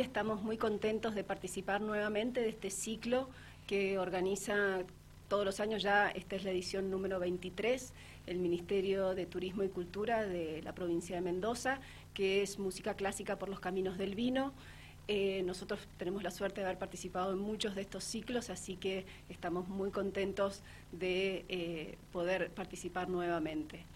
Estamos 0.00 0.42
muy 0.42 0.58
contentos 0.58 1.14
de 1.14 1.24
participar 1.24 1.80
nuevamente 1.80 2.40
de 2.42 2.50
este 2.50 2.68
ciclo 2.70 3.30
que 3.66 3.98
organiza 3.98 4.80
todos 5.28 5.46
los 5.46 5.58
años 5.58 5.82
ya, 5.82 6.10
esta 6.10 6.36
es 6.36 6.44
la 6.44 6.50
edición 6.50 6.90
número 6.90 7.18
23, 7.18 7.94
el 8.26 8.38
Ministerio 8.38 9.14
de 9.14 9.24
Turismo 9.24 9.62
y 9.62 9.68
Cultura 9.68 10.26
de 10.26 10.60
la 10.62 10.74
provincia 10.74 11.16
de 11.16 11.22
Mendoza, 11.22 11.80
que 12.12 12.42
es 12.42 12.58
música 12.58 12.92
clásica 12.94 13.38
por 13.38 13.48
los 13.48 13.58
caminos 13.58 13.96
del 13.96 14.14
vino. 14.14 14.52
Eh, 15.08 15.42
nosotros 15.44 15.80
tenemos 15.96 16.22
la 16.22 16.30
suerte 16.30 16.60
de 16.60 16.66
haber 16.66 16.78
participado 16.78 17.32
en 17.32 17.38
muchos 17.38 17.74
de 17.74 17.80
estos 17.80 18.04
ciclos, 18.04 18.50
así 18.50 18.76
que 18.76 19.06
estamos 19.30 19.66
muy 19.66 19.90
contentos 19.90 20.62
de 20.92 21.46
eh, 21.48 21.96
poder 22.12 22.50
participar 22.50 23.08
nuevamente. 23.08 23.86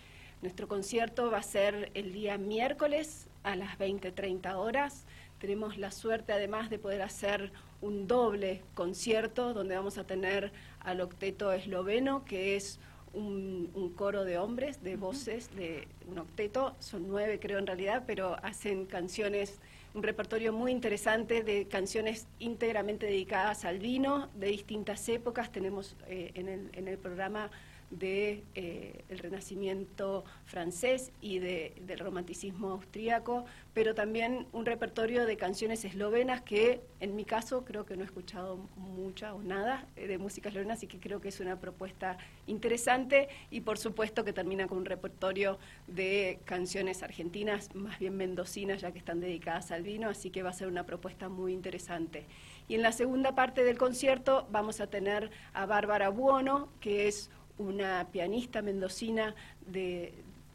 Nuestro 0.40 0.66
concierto 0.66 1.30
va 1.30 1.38
a 1.38 1.42
ser 1.42 1.90
el 1.92 2.14
día 2.14 2.38
miércoles 2.38 3.28
a 3.42 3.56
las 3.56 3.78
20.30 3.78 4.54
horas. 4.54 5.04
Tenemos 5.40 5.78
la 5.78 5.90
suerte 5.90 6.32
además 6.32 6.68
de 6.68 6.78
poder 6.78 7.00
hacer 7.00 7.50
un 7.80 8.06
doble 8.06 8.62
concierto 8.74 9.54
donde 9.54 9.74
vamos 9.74 9.96
a 9.96 10.04
tener 10.04 10.52
al 10.80 11.00
octeto 11.00 11.50
esloveno, 11.52 12.24
que 12.26 12.56
es 12.56 12.78
un, 13.14 13.92
coro 13.96 14.24
de 14.24 14.38
hombres, 14.38 14.82
de 14.82 14.96
voces, 14.96 15.54
de 15.56 15.88
un 16.08 16.18
octeto, 16.18 16.76
son 16.78 17.08
nueve 17.08 17.38
creo 17.40 17.58
en 17.58 17.66
realidad, 17.66 18.04
pero 18.06 18.36
hacen 18.42 18.84
canciones, 18.84 19.58
un 19.94 20.02
repertorio 20.02 20.52
muy 20.52 20.72
interesante 20.72 21.42
de 21.42 21.66
canciones 21.66 22.26
íntegramente 22.38 23.06
dedicadas 23.06 23.64
al 23.64 23.78
vino, 23.78 24.28
de 24.34 24.48
distintas 24.48 25.08
épocas. 25.08 25.50
Tenemos 25.50 25.96
eh, 26.06 26.32
en, 26.34 26.48
el, 26.48 26.70
en 26.74 26.86
el 26.86 26.98
programa 26.98 27.50
del 27.90 27.98
de, 27.98 28.44
eh, 28.54 29.04
Renacimiento 29.08 30.24
francés 30.44 31.12
y 31.20 31.38
de, 31.40 31.74
del 31.86 31.98
romanticismo 31.98 32.70
austríaco, 32.70 33.44
pero 33.74 33.94
también 33.94 34.46
un 34.52 34.64
repertorio 34.64 35.26
de 35.26 35.36
canciones 35.36 35.84
eslovenas 35.84 36.40
que 36.42 36.80
en 37.00 37.14
mi 37.16 37.24
caso 37.24 37.64
creo 37.64 37.84
que 37.84 37.96
no 37.96 38.02
he 38.02 38.06
escuchado 38.06 38.58
mucha 38.76 39.34
o 39.34 39.42
nada 39.42 39.86
eh, 39.96 40.06
de 40.06 40.18
música 40.18 40.48
eslovena, 40.48 40.74
así 40.74 40.86
que 40.86 40.98
creo 40.98 41.20
que 41.20 41.28
es 41.28 41.40
una 41.40 41.60
propuesta 41.60 42.16
interesante 42.46 43.28
y 43.50 43.60
por 43.60 43.78
supuesto 43.78 44.24
que 44.24 44.32
termina 44.32 44.66
con 44.66 44.78
un 44.78 44.84
repertorio 44.84 45.58
de 45.86 46.38
canciones 46.44 47.02
argentinas, 47.02 47.74
más 47.74 47.98
bien 47.98 48.16
mendocinas, 48.16 48.80
ya 48.80 48.92
que 48.92 48.98
están 48.98 49.20
dedicadas 49.20 49.70
al 49.70 49.82
vino, 49.82 50.08
así 50.08 50.30
que 50.30 50.42
va 50.42 50.50
a 50.50 50.54
ser 50.54 50.68
una 50.68 50.84
propuesta 50.84 51.28
muy 51.28 51.52
interesante. 51.52 52.26
Y 52.68 52.76
en 52.76 52.82
la 52.82 52.92
segunda 52.92 53.34
parte 53.34 53.64
del 53.64 53.78
concierto 53.78 54.46
vamos 54.50 54.80
a 54.80 54.86
tener 54.86 55.30
a 55.52 55.66
Bárbara 55.66 56.08
Buono, 56.08 56.68
que 56.80 57.08
es 57.08 57.30
una 57.60 58.06
pianista 58.10 58.62
mendocina 58.62 59.34
de, 59.66 60.12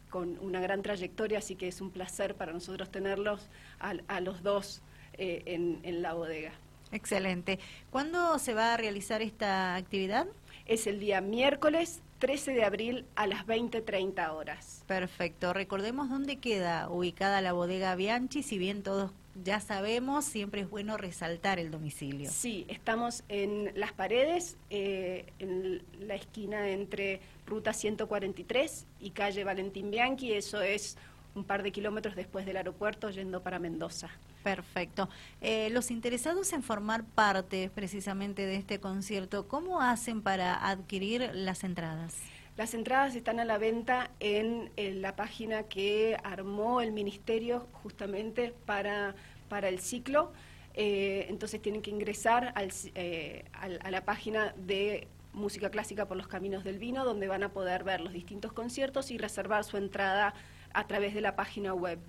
con 0.10 0.38
una 0.40 0.60
gran 0.60 0.82
trayectoria, 0.82 1.40
así 1.40 1.56
que 1.56 1.68
es 1.68 1.82
un 1.82 1.92
placer 1.92 2.36
para 2.36 2.52
nosotros 2.52 2.90
tenerlos 2.90 3.48
a, 3.80 4.20
los 4.22 4.44
dos 4.44 4.82
eh, 5.14 5.44
en, 5.46 5.80
en 5.84 6.02
la 6.02 6.14
bodega. 6.14 6.52
Excelente. 6.92 7.60
¿Cuándo 7.90 8.40
se 8.40 8.54
va 8.54 8.74
a 8.74 8.78
realizar 8.78 9.22
esta 9.22 9.76
actividad? 9.76 10.28
Es 10.66 10.88
el 10.88 11.00
día 11.00 11.22
miércoles 11.22 12.02
13 12.20 12.54
de 12.54 12.64
abril 12.64 13.06
a 13.16 13.28
las 13.28 13.46
20.30 13.46 14.32
horas. 14.32 14.84
Perfecto. 14.88 15.54
Recordemos 15.54 16.10
dónde 16.10 16.38
queda 16.38 16.90
ubicada 16.90 17.42
la 17.42 17.54
bodega 17.54 17.96
Bianchi, 17.96 18.42
si 18.42 18.58
bien 18.58 18.84
todos 18.84 19.12
ya 19.44 19.60
sabemos, 19.60 20.26
siempre 20.26 20.62
es 20.62 20.70
bueno 20.70 20.98
resaltar 20.98 21.60
el 21.60 21.72
domicilio. 21.72 22.30
Sí, 22.32 22.66
estamos 22.70 23.24
en 23.28 23.72
Las 23.76 23.92
Paredes, 23.92 24.58
eh, 24.70 25.34
en 25.40 25.84
la 26.00 26.16
esquina 26.16 26.70
entre 26.70 27.20
Ruta 27.46 27.74
143 27.74 28.86
y 29.02 29.10
calle 29.12 29.44
Valentín 29.44 29.92
Bianchi, 29.92 30.34
eso 30.34 30.62
es 30.62 30.98
un 31.36 31.44
par 31.44 31.64
de 31.64 31.72
kilómetros 31.72 32.16
después 32.16 32.46
del 32.46 32.58
aeropuerto 32.58 33.10
yendo 33.10 33.42
para 33.44 33.60
Mendoza. 33.60 34.10
Perfecto. 34.44 35.10
Eh, 35.42 35.70
los 35.72 35.92
interesados 35.92 36.54
en 36.54 36.64
formar 36.64 37.04
parte 37.04 37.70
precisamente 37.74 38.46
de 38.46 38.56
este 38.56 38.80
concierto, 38.80 39.48
¿cómo 39.48 39.82
hacen 39.82 40.22
para 40.22 40.70
adquirir 40.70 41.32
las 41.34 41.64
entradas? 41.64 42.16
Las 42.58 42.74
entradas 42.74 43.16
están 43.16 43.42
a 43.42 43.46
la 43.46 43.58
venta 43.58 44.12
en, 44.22 44.72
la 45.02 45.16
página 45.18 45.64
que 45.64 46.18
armó 46.24 46.80
el 46.80 46.94
Ministerio 46.94 47.68
justamente 47.84 48.54
para, 48.66 49.14
para 49.50 49.68
el 49.68 49.80
ciclo. 49.80 50.32
Eh, 50.74 51.26
entonces 51.30 51.62
tienen 51.62 51.82
que 51.82 51.92
ingresar 51.92 52.54
eh, 52.96 53.44
al, 53.54 53.80
a 53.84 53.92
la 53.92 54.06
página 54.06 54.54
de 54.58 55.10
Música 55.34 55.70
Clásica 55.70 56.08
por 56.08 56.16
los 56.16 56.30
Caminos 56.30 56.64
del 56.64 56.80
Vino, 56.80 57.04
donde 57.04 57.28
van 57.28 57.44
a 57.44 57.50
poder 57.50 57.84
ver 57.84 58.00
los 58.00 58.14
distintos 58.14 58.54
conciertos 58.54 59.12
y 59.12 59.18
reservar 59.18 59.66
su 59.66 59.76
entrada 59.76 60.34
a 60.74 60.88
través 60.88 61.14
de 61.14 61.20
la 61.20 61.36
página 61.36 61.74
web. 61.74 62.00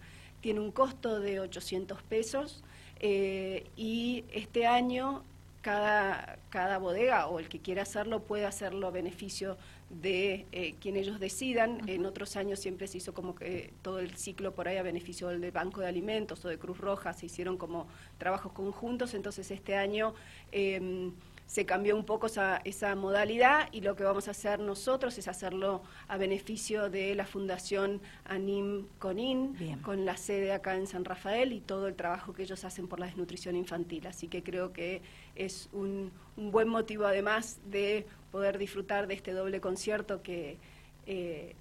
Tiene 0.40 0.60
un 0.60 0.70
costo 0.70 1.18
de 1.18 1.40
800 1.40 2.02
pesos 2.04 2.62
eh, 3.00 3.64
y 3.76 4.24
este 4.32 4.66
año 4.66 5.24
cada, 5.66 6.38
cada 6.48 6.78
bodega 6.78 7.26
o 7.26 7.40
el 7.40 7.48
que 7.48 7.58
quiera 7.58 7.82
hacerlo 7.82 8.22
puede 8.22 8.46
hacerlo 8.46 8.86
a 8.86 8.92
beneficio 8.92 9.58
de 9.90 10.46
eh, 10.52 10.76
quien 10.80 10.94
ellos 10.94 11.18
decidan. 11.18 11.88
En 11.88 12.06
otros 12.06 12.36
años 12.36 12.60
siempre 12.60 12.86
se 12.86 12.98
hizo 12.98 13.14
como 13.14 13.34
que 13.34 13.72
todo 13.82 13.98
el 13.98 14.16
ciclo 14.16 14.54
por 14.54 14.68
ahí 14.68 14.76
a 14.76 14.84
beneficio 14.84 15.26
del 15.26 15.50
Banco 15.50 15.80
de 15.80 15.88
Alimentos 15.88 16.44
o 16.44 16.48
de 16.48 16.56
Cruz 16.56 16.78
Roja, 16.78 17.12
se 17.14 17.26
hicieron 17.26 17.56
como 17.56 17.88
trabajos 18.16 18.52
conjuntos, 18.52 19.12
entonces 19.14 19.50
este 19.50 19.74
año... 19.74 20.14
Eh, 20.52 21.10
se 21.46 21.64
cambió 21.64 21.96
un 21.96 22.04
poco 22.04 22.26
esa, 22.26 22.60
esa, 22.64 22.94
modalidad 22.96 23.68
y 23.72 23.80
lo 23.80 23.94
que 23.94 24.04
vamos 24.04 24.28
a 24.28 24.32
hacer 24.32 24.58
nosotros 24.58 25.16
es 25.18 25.28
hacerlo 25.28 25.82
a 26.08 26.16
beneficio 26.16 26.90
de 26.90 27.14
la 27.14 27.24
Fundación 27.24 28.00
Anim 28.24 28.86
Conin, 28.98 29.56
con 29.82 30.04
la 30.04 30.16
sede 30.16 30.52
acá 30.52 30.74
en 30.74 30.86
San 30.86 31.04
Rafael 31.04 31.52
y 31.52 31.60
todo 31.60 31.86
el 31.86 31.94
trabajo 31.94 32.32
que 32.32 32.42
ellos 32.42 32.64
hacen 32.64 32.88
por 32.88 32.98
la 32.98 33.06
desnutrición 33.06 33.54
infantil. 33.54 34.06
Así 34.06 34.28
que 34.28 34.42
creo 34.42 34.72
que 34.72 35.02
es 35.36 35.68
un, 35.72 36.10
un 36.36 36.50
buen 36.50 36.68
motivo 36.68 37.06
además 37.06 37.60
de 37.66 38.06
poder 38.32 38.58
disfrutar 38.58 39.06
de 39.06 39.14
este 39.14 39.32
doble 39.32 39.60
concierto 39.60 40.22
que... 40.22 40.58
Eh, 41.06 41.54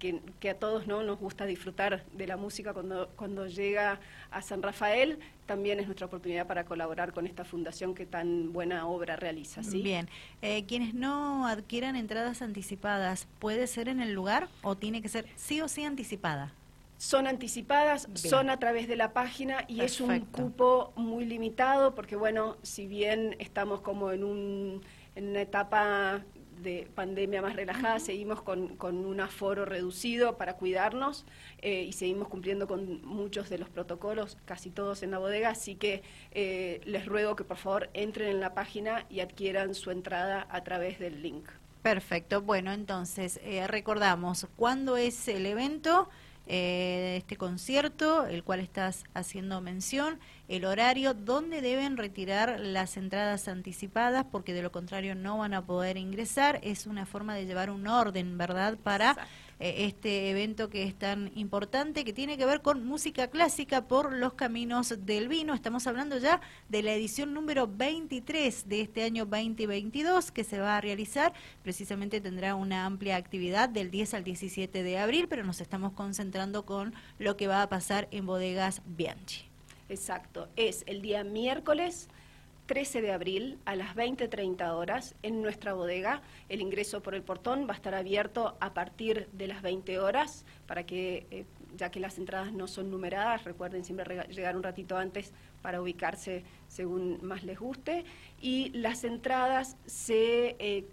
que, 0.00 0.50
a 0.50 0.54
todos 0.54 0.86
¿no? 0.86 1.02
nos 1.02 1.18
gusta 1.18 1.44
disfrutar 1.44 2.04
de 2.14 2.26
la 2.26 2.36
música 2.36 2.72
cuando, 2.72 3.10
cuando 3.16 3.46
llega 3.46 4.00
a 4.30 4.42
San 4.42 4.62
Rafael, 4.62 5.18
también 5.46 5.78
es 5.78 5.86
nuestra 5.86 6.06
oportunidad 6.06 6.46
para 6.46 6.64
colaborar 6.64 7.12
con 7.12 7.26
esta 7.26 7.44
fundación 7.44 7.94
que 7.94 8.06
tan 8.06 8.52
buena 8.52 8.86
obra 8.86 9.16
realiza. 9.16 9.62
¿sí? 9.62 9.82
Bien, 9.82 10.08
eh, 10.40 10.64
quienes 10.64 10.94
no 10.94 11.46
adquieran 11.46 11.96
entradas 11.96 12.40
anticipadas, 12.40 13.28
¿puede 13.38 13.66
ser 13.66 13.88
en 13.88 14.00
el 14.00 14.12
lugar 14.12 14.48
o 14.62 14.76
tiene 14.76 15.02
que 15.02 15.08
ser 15.08 15.26
sí 15.36 15.60
o 15.60 15.68
sí 15.68 15.84
anticipada? 15.84 16.54
Son 16.96 17.26
anticipadas, 17.26 18.08
son 18.14 18.50
a 18.50 18.58
través 18.58 18.86
de 18.86 18.96
la 18.96 19.12
página 19.12 19.64
y 19.68 19.80
es 19.80 20.00
un 20.00 20.20
cupo 20.20 20.92
muy 20.96 21.24
limitado 21.24 21.94
porque, 21.94 22.14
bueno, 22.14 22.58
si 22.62 22.86
bien 22.86 23.36
estamos 23.38 23.80
como 23.80 24.12
en, 24.12 24.22
un, 24.22 24.82
en 25.14 25.28
una 25.28 25.40
etapa 25.40 26.24
de 26.62 26.88
pandemia 26.94 27.42
más 27.42 27.56
relajada, 27.56 27.98
seguimos 27.98 28.42
con, 28.42 28.76
un 28.80 29.20
aforo 29.20 29.64
reducido 29.64 30.36
para 30.36 30.54
cuidarnos 30.54 31.24
eh, 31.58 31.84
y 31.84 31.92
seguimos 31.92 32.28
cumpliendo 32.28 32.66
con 32.66 33.04
muchos 33.04 33.48
de 33.50 33.58
los 33.58 33.68
protocolos, 33.68 34.36
casi 34.44 34.70
todos 34.70 35.02
en 35.02 35.10
la 35.10 35.18
bodega, 35.18 35.50
así 35.50 35.74
que 35.74 36.02
eh, 36.32 36.80
les 36.84 37.06
ruego 37.06 37.36
que 37.36 37.44
por 37.44 37.56
favor 37.56 37.90
entren 37.94 38.28
en 38.28 38.40
la 38.40 38.54
página 38.54 39.06
y 39.10 39.20
adquieran 39.20 39.74
su 39.74 39.90
entrada 39.90 40.46
a 40.50 40.62
través 40.64 40.98
del 40.98 41.22
link. 41.22 41.48
Perfecto, 41.82 42.42
bueno, 42.42 42.72
entonces 42.72 43.40
eh, 43.42 43.66
recordamos, 43.66 44.46
¿cuándo 44.56 44.96
es 44.96 45.28
el 45.28 45.46
evento? 45.46 46.08
eh, 46.52 47.14
este 47.18 47.36
concierto, 47.36 48.26
el 48.26 48.42
cual 48.42 48.58
estás 48.58 49.04
haciendo 49.14 49.60
mención, 49.60 50.18
el 50.50 50.64
horario, 50.64 51.14
dónde 51.14 51.60
deben 51.60 51.96
retirar 51.96 52.58
las 52.58 52.96
entradas 52.96 53.46
anticipadas, 53.46 54.26
porque 54.32 54.52
de 54.52 54.62
lo 54.62 54.72
contrario 54.72 55.14
no 55.14 55.38
van 55.38 55.54
a 55.54 55.64
poder 55.64 55.96
ingresar. 55.96 56.58
Es 56.64 56.86
una 56.86 57.06
forma 57.06 57.36
de 57.36 57.46
llevar 57.46 57.70
un 57.70 57.86
orden, 57.86 58.36
¿verdad? 58.36 58.76
Para 58.76 59.16
eh, 59.60 59.86
este 59.86 60.28
evento 60.28 60.68
que 60.68 60.82
es 60.82 60.98
tan 60.98 61.30
importante, 61.36 62.04
que 62.04 62.12
tiene 62.12 62.36
que 62.36 62.46
ver 62.46 62.62
con 62.62 62.84
música 62.84 63.28
clásica 63.28 63.86
por 63.86 64.12
los 64.12 64.32
caminos 64.32 64.92
del 65.06 65.28
vino. 65.28 65.54
Estamos 65.54 65.86
hablando 65.86 66.18
ya 66.18 66.40
de 66.68 66.82
la 66.82 66.94
edición 66.94 67.32
número 67.32 67.68
23 67.68 68.68
de 68.68 68.80
este 68.80 69.04
año 69.04 69.26
2022 69.26 70.32
que 70.32 70.42
se 70.42 70.58
va 70.58 70.76
a 70.76 70.80
realizar. 70.80 71.32
Precisamente 71.62 72.20
tendrá 72.20 72.56
una 72.56 72.86
amplia 72.86 73.14
actividad 73.14 73.68
del 73.68 73.92
10 73.92 74.14
al 74.14 74.24
17 74.24 74.82
de 74.82 74.98
abril, 74.98 75.28
pero 75.28 75.44
nos 75.44 75.60
estamos 75.60 75.92
concentrando 75.92 76.66
con 76.66 76.92
lo 77.20 77.36
que 77.36 77.46
va 77.46 77.62
a 77.62 77.68
pasar 77.68 78.08
en 78.10 78.26
bodegas 78.26 78.82
Bianchi. 78.84 79.49
Exacto, 79.90 80.48
es 80.54 80.84
el 80.86 81.02
día 81.02 81.24
miércoles 81.24 82.08
13 82.66 83.02
de 83.02 83.10
abril 83.10 83.58
a 83.64 83.74
las 83.74 83.96
20.30 83.96 84.70
horas 84.70 85.16
en 85.24 85.42
nuestra 85.42 85.72
bodega. 85.74 86.22
El 86.48 86.60
ingreso 86.60 87.02
por 87.02 87.16
el 87.16 87.22
portón 87.22 87.66
va 87.68 87.72
a 87.72 87.74
estar 87.74 87.96
abierto 87.96 88.56
a 88.60 88.72
partir 88.72 89.28
de 89.32 89.48
las 89.48 89.62
20 89.62 89.98
horas 89.98 90.44
para 90.68 90.86
que, 90.86 91.26
eh, 91.32 91.44
ya 91.76 91.90
que 91.90 91.98
las 91.98 92.18
entradas 92.18 92.52
no 92.52 92.68
son 92.68 92.88
numeradas, 92.88 93.42
recuerden 93.42 93.84
siempre 93.84 94.24
llegar 94.28 94.56
un 94.56 94.62
ratito 94.62 94.96
antes 94.96 95.32
para 95.60 95.82
ubicarse 95.82 96.44
según 96.68 97.18
más 97.22 97.42
les 97.42 97.58
guste. 97.58 98.04
Y 98.40 98.70
las 98.70 99.02
entradas 99.02 99.76
se 99.86 100.54
eh, 100.60 100.84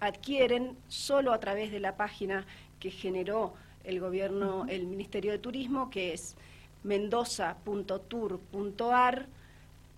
adquieren 0.00 0.76
solo 0.88 1.32
a 1.32 1.38
través 1.38 1.70
de 1.70 1.78
la 1.78 1.96
página 1.96 2.44
que 2.80 2.90
generó 2.90 3.54
el 3.84 4.00
gobierno, 4.00 4.66
el 4.68 4.88
Ministerio 4.88 5.30
de 5.30 5.38
Turismo, 5.38 5.88
que 5.88 6.14
es 6.14 6.36
mendoza.tour.ar 6.82 9.26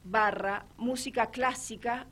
barra 0.04 0.64
música 0.76 1.26
clásica 1.26 2.06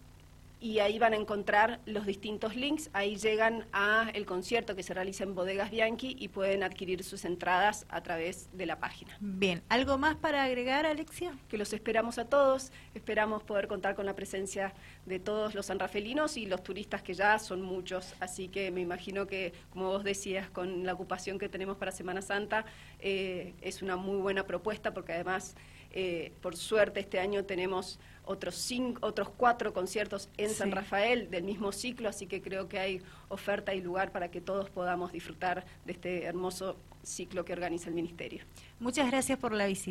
y 0.60 0.78
ahí 0.80 0.98
van 0.98 1.14
a 1.14 1.16
encontrar 1.16 1.80
los 1.86 2.04
distintos 2.04 2.54
links. 2.54 2.90
Ahí 2.92 3.16
llegan 3.16 3.66
a 3.72 4.10
el 4.12 4.26
concierto 4.26 4.76
que 4.76 4.82
se 4.82 4.92
realiza 4.92 5.24
en 5.24 5.34
Bodegas 5.34 5.70
Bianchi 5.70 6.16
y 6.18 6.28
pueden 6.28 6.62
adquirir 6.62 7.02
sus 7.02 7.24
entradas 7.24 7.86
a 7.88 8.02
través 8.02 8.50
de 8.52 8.66
la 8.66 8.78
página. 8.78 9.16
Bien, 9.20 9.62
¿algo 9.70 9.96
más 9.96 10.16
para 10.16 10.44
agregar, 10.44 10.84
Alexia? 10.84 11.32
Que 11.48 11.56
los 11.56 11.72
esperamos 11.72 12.18
a 12.18 12.26
todos, 12.26 12.72
esperamos 12.94 13.42
poder 13.42 13.68
contar 13.68 13.94
con 13.94 14.04
la 14.04 14.14
presencia 14.14 14.74
de 15.06 15.18
todos 15.18 15.54
los 15.54 15.66
sanrafelinos 15.66 16.36
y 16.36 16.44
los 16.44 16.62
turistas 16.62 17.02
que 17.02 17.14
ya 17.14 17.38
son 17.38 17.62
muchos, 17.62 18.14
así 18.20 18.48
que 18.48 18.70
me 18.70 18.82
imagino 18.82 19.26
que, 19.26 19.54
como 19.70 19.86
vos 19.86 20.04
decías, 20.04 20.50
con 20.50 20.84
la 20.84 20.92
ocupación 20.92 21.38
que 21.38 21.48
tenemos 21.48 21.78
para 21.78 21.90
Semana 21.90 22.20
Santa, 22.20 22.66
eh, 22.98 23.54
es 23.62 23.80
una 23.80 23.96
muy 23.96 24.18
buena 24.18 24.46
propuesta 24.46 24.92
porque 24.92 25.14
además, 25.14 25.56
eh, 25.92 26.32
por 26.42 26.56
suerte, 26.56 27.00
este 27.00 27.18
año 27.18 27.44
tenemos 27.44 27.98
otros, 28.30 28.54
cinco, 28.54 29.04
otros 29.04 29.28
cuatro 29.36 29.72
conciertos 29.72 30.28
en 30.36 30.50
San 30.50 30.70
Rafael 30.70 31.30
del 31.30 31.42
mismo 31.42 31.72
ciclo, 31.72 32.08
así 32.08 32.26
que 32.26 32.40
creo 32.40 32.68
que 32.68 32.78
hay 32.78 33.02
oferta 33.28 33.74
y 33.74 33.80
lugar 33.80 34.12
para 34.12 34.30
que 34.30 34.40
todos 34.40 34.70
podamos 34.70 35.12
disfrutar 35.12 35.64
de 35.84 35.92
este 35.92 36.24
hermoso 36.24 36.76
ciclo 37.02 37.44
que 37.44 37.52
organiza 37.52 37.88
el 37.88 37.94
Ministerio. 37.94 38.44
Muchas 38.78 39.10
gracias 39.10 39.38
por 39.38 39.52
la 39.52 39.66
visita. 39.66 39.78